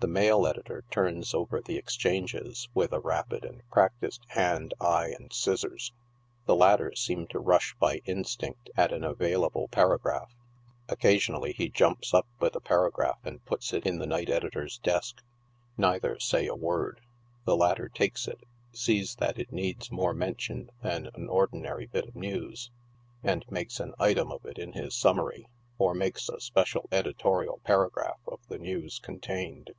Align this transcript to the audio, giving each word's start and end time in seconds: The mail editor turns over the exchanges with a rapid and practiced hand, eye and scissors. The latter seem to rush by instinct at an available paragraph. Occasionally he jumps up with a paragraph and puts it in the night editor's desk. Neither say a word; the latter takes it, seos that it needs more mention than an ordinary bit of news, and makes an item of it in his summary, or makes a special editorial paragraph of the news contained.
The 0.00 0.06
mail 0.06 0.46
editor 0.46 0.84
turns 0.92 1.34
over 1.34 1.60
the 1.60 1.76
exchanges 1.76 2.68
with 2.72 2.92
a 2.92 3.00
rapid 3.00 3.44
and 3.44 3.68
practiced 3.68 4.22
hand, 4.28 4.72
eye 4.80 5.08
and 5.18 5.32
scissors. 5.32 5.92
The 6.46 6.54
latter 6.54 6.94
seem 6.94 7.26
to 7.30 7.40
rush 7.40 7.74
by 7.80 7.96
instinct 8.04 8.70
at 8.76 8.92
an 8.92 9.02
available 9.02 9.66
paragraph. 9.66 10.32
Occasionally 10.88 11.52
he 11.52 11.68
jumps 11.68 12.14
up 12.14 12.28
with 12.38 12.54
a 12.54 12.60
paragraph 12.60 13.18
and 13.24 13.44
puts 13.44 13.72
it 13.72 13.84
in 13.84 13.98
the 13.98 14.06
night 14.06 14.30
editor's 14.30 14.78
desk. 14.78 15.20
Neither 15.76 16.20
say 16.20 16.46
a 16.46 16.54
word; 16.54 17.00
the 17.44 17.56
latter 17.56 17.88
takes 17.88 18.28
it, 18.28 18.44
seos 18.72 19.16
that 19.16 19.36
it 19.36 19.50
needs 19.50 19.90
more 19.90 20.14
mention 20.14 20.70
than 20.80 21.10
an 21.16 21.28
ordinary 21.28 21.86
bit 21.86 22.06
of 22.06 22.14
news, 22.14 22.70
and 23.24 23.44
makes 23.50 23.80
an 23.80 23.94
item 23.98 24.30
of 24.30 24.44
it 24.46 24.60
in 24.60 24.74
his 24.74 24.94
summary, 24.94 25.48
or 25.76 25.92
makes 25.92 26.28
a 26.28 26.40
special 26.40 26.88
editorial 26.92 27.58
paragraph 27.64 28.20
of 28.28 28.38
the 28.46 28.58
news 28.58 29.00
contained. 29.00 29.72